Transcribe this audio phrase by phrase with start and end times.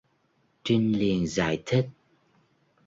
[0.63, 1.89] Trinh liền giải thích